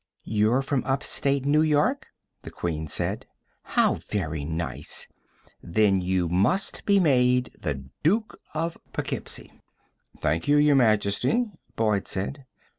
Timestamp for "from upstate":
0.63-1.45